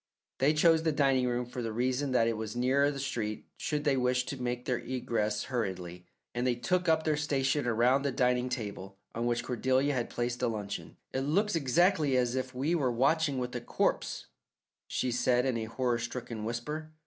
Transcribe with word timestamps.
They 0.39 0.55
chose 0.55 0.81
the 0.81 0.91
dining 0.91 1.27
room 1.27 1.45
for 1.45 1.61
the 1.61 1.71
reason 1.71 2.11
that 2.11 2.27
it 2.27 2.35
was 2.35 2.55
nearer 2.55 2.89
the 2.89 2.97
street 2.97 3.45
should 3.55 3.83
they 3.83 3.95
wish 3.97 4.25
to 4.25 4.41
make 4.41 4.65
their 4.65 4.79
egress 4.79 5.43
hurriedly, 5.43 6.07
and 6.33 6.47
they 6.47 6.55
took 6.55 6.89
up 6.89 7.03
their 7.03 7.15
station 7.15 7.67
around 7.67 8.01
the 8.01 8.11
dining 8.11 8.49
table 8.49 8.97
on 9.13 9.27
which 9.27 9.43
Cordelia 9.43 9.93
had 9.93 10.09
placed 10.09 10.41
a 10.41 10.47
luncheon. 10.47 10.97
"It 11.13 11.19
looks 11.21 11.55
exactly 11.55 12.17
as 12.17 12.33
if 12.33 12.55
we 12.55 12.73
were 12.73 12.91
watching 12.91 13.37
with 13.37 13.55
a 13.55 13.61
corpse," 13.61 14.25
she 14.87 15.11
said 15.11 15.45
in 15.45 15.55
a 15.55 15.65
horror 15.65 15.99
stricken 15.99 16.45
whisper. 16.45 16.89